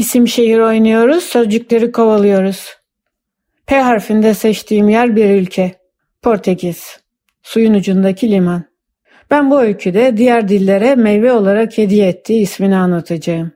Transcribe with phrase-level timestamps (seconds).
[0.00, 2.76] İsim şehir oynuyoruz, sözcükleri kovalıyoruz.
[3.66, 5.72] P harfinde seçtiğim yer bir ülke.
[6.22, 7.00] Portekiz.
[7.42, 8.64] Suyun ucundaki liman.
[9.30, 13.52] Ben bu öyküde diğer dillere meyve olarak hediye ettiği ismini anlatacağım.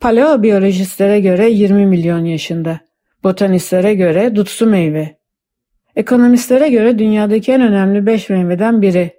[0.00, 2.80] Paleobiyolojistlere göre 20 milyon yaşında.
[3.24, 5.18] Botanistlere göre dutsu meyve.
[5.96, 9.10] Ekonomistlere göre dünyadaki en önemli 5 meyveden biri.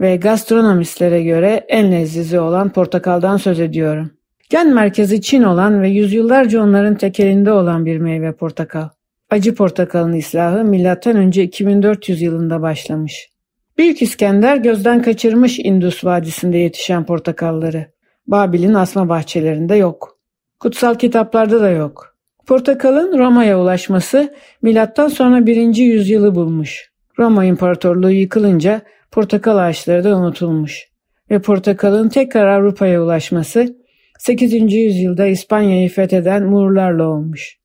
[0.00, 4.10] Ve gastronomistlere göre en lezzetli olan portakaldan söz ediyorum.
[4.50, 8.88] Gen merkezi Çin olan ve yüzyıllarca onların tekelinde olan bir meyve portakal.
[9.30, 11.42] Acı portakalın islahı M.Ö.
[11.42, 13.30] 2400 yılında başlamış.
[13.78, 17.86] Büyük İskender gözden kaçırmış Indus Vadisi'nde yetişen portakalları.
[18.26, 20.18] Babil'in asma bahçelerinde yok.
[20.60, 22.16] Kutsal kitaplarda da yok.
[22.46, 25.76] Portakalın Roma'ya ulaşması milattan sonra 1.
[25.76, 26.90] yüzyılı bulmuş.
[27.18, 30.88] Roma İmparatorluğu yıkılınca portakal ağaçları da unutulmuş.
[31.30, 33.83] Ve portakalın tekrar Avrupa'ya ulaşması
[34.26, 34.72] 8.
[34.72, 37.58] yüzyılda İspanya'yı fetheden Moorlarla olmuş.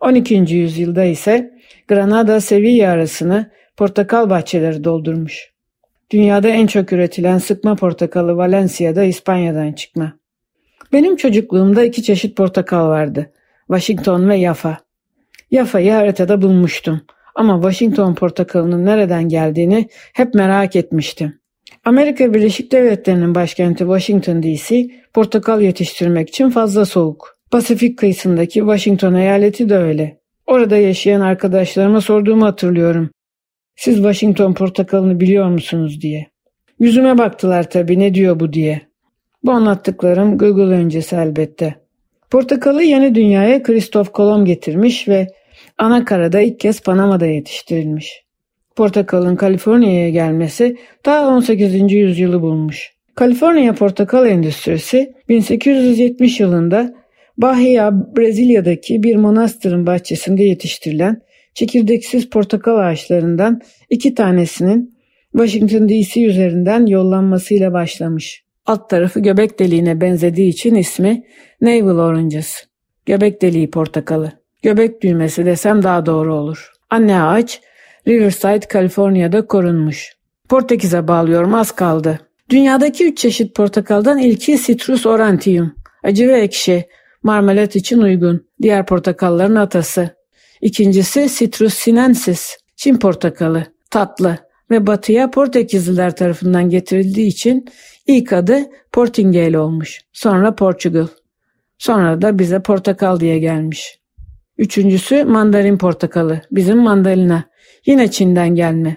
[0.00, 0.34] 12.
[0.34, 1.50] yüzyılda ise
[1.88, 5.52] Granada-Sevilla arasını portakal bahçeleri doldurmuş.
[6.10, 10.18] Dünyada en çok üretilen sıkma portakalı Valencia'da İspanya'dan çıkma.
[10.92, 13.32] Benim çocukluğumda iki çeşit portakal vardı.
[13.66, 14.78] Washington ve Yafa.
[15.50, 17.00] Yafa'yı haritada bulmuştum.
[17.34, 21.38] Ama Washington portakalının nereden geldiğini hep merak etmiştim.
[21.84, 27.38] Amerika Birleşik Devletleri'nin başkenti Washington DC, portakal yetiştirmek için fazla soğuk.
[27.50, 30.18] Pasifik kıyısındaki Washington eyaleti de öyle.
[30.46, 33.10] Orada yaşayan arkadaşlarıma sorduğumu hatırlıyorum.
[33.76, 36.26] Siz Washington portakalını biliyor musunuz diye.
[36.78, 38.80] Yüzüme baktılar tabii ne diyor bu diye.
[39.44, 41.74] Bu anlattıklarım Google öncesi elbette.
[42.30, 45.26] Portakalı yeni dünyaya Kristof Kolomb getirmiş ve
[45.78, 48.24] ana karada ilk kez Panama'da yetiştirilmiş.
[48.76, 51.92] Portakalın Kaliforniya'ya gelmesi daha 18.
[51.92, 52.93] yüzyılı bulmuş.
[53.14, 56.94] Kaliforniya portakal endüstrisi 1870 yılında
[57.38, 61.20] Bahia, Brezilya'daki bir manastırın bahçesinde yetiştirilen
[61.54, 63.60] çekirdeksiz portakal ağaçlarından
[63.90, 64.94] iki tanesinin
[65.32, 68.44] Washington DC üzerinden yollanmasıyla başlamış.
[68.66, 71.24] Alt tarafı göbek deliğine benzediği için ismi
[71.60, 72.66] Navel Oranges.
[73.06, 74.32] Göbek deliği portakalı.
[74.62, 76.70] Göbek düğmesi desem daha doğru olur.
[76.90, 77.60] Anne ağaç
[78.08, 80.12] Riverside, Kaliforniya'da korunmuş.
[80.48, 82.23] Portekiz'e bağlıyorum az kaldı.
[82.50, 85.74] Dünyadaki üç çeşit portakaldan ilki Citrus aurantium.
[86.02, 86.84] Acı ve ekşi.
[87.22, 88.46] Marmelat için uygun.
[88.62, 90.10] Diğer portakalların atası.
[90.60, 92.56] İkincisi Citrus sinensis.
[92.76, 93.66] Çin portakalı.
[93.90, 94.38] Tatlı
[94.70, 97.64] ve batıya Portekizliler tarafından getirildiği için
[98.06, 98.60] ilk adı
[98.92, 100.00] Portingale olmuş.
[100.12, 101.06] Sonra Portugal.
[101.78, 103.98] Sonra da bize portakal diye gelmiş.
[104.58, 106.40] Üçüncüsü mandarin portakalı.
[106.50, 107.44] Bizim mandalina.
[107.86, 108.96] Yine Çin'den gelme.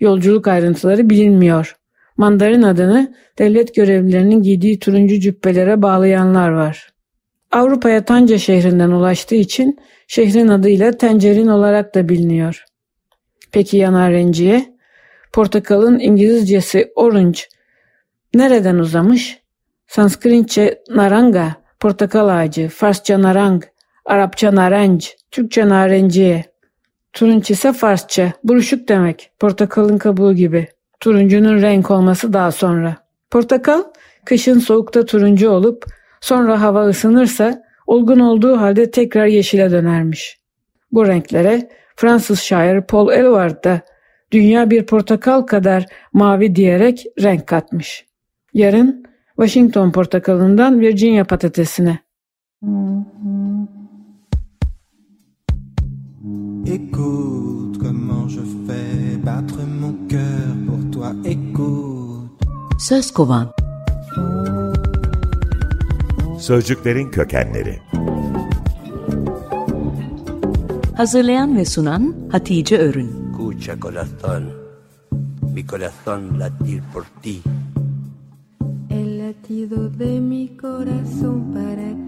[0.00, 1.76] Yolculuk ayrıntıları bilinmiyor.
[2.16, 6.92] Mandarin adını devlet görevlilerinin giydiği turuncu cübbelere bağlayanlar var.
[7.52, 12.64] Avrupa'ya Tanca şehrinden ulaştığı için şehrin adıyla Tencerin olarak da biliniyor.
[13.52, 14.76] Peki yanar renciye?
[15.32, 17.40] Portakalın İngilizcesi orange.
[18.34, 19.38] Nereden uzamış?
[19.86, 23.64] Sanskritçe naranga, portakal ağacı, Farsça narang,
[24.04, 26.44] Arapça narenc, Türkçe narenciye.
[27.12, 30.68] Turunç ise Farsça, buruşuk demek, portakalın kabuğu gibi.
[31.06, 32.96] Turuncunun renk olması daha sonra.
[33.30, 33.82] Portakal,
[34.24, 35.84] kışın soğukta turuncu olup
[36.20, 40.40] sonra hava ısınırsa olgun olduğu halde tekrar yeşile dönermiş.
[40.92, 43.80] Bu renklere Fransız şair Paul Eluard da
[44.32, 48.06] dünya bir portakal kadar mavi diyerek renk katmış.
[48.54, 49.04] Yarın
[49.36, 51.98] Washington portakalından Virginia patatesine.
[56.66, 57.45] Écoute
[62.88, 63.52] Söz kovan.
[66.38, 67.78] Sözcüklerin kökenleri.
[70.96, 73.10] Hazırlayan ve sunan Hatice Örün.
[73.30, 74.42] Escucha corazón,
[75.54, 77.42] mi corazón latir por ti.
[78.90, 82.05] El latido de mi corazón para ti.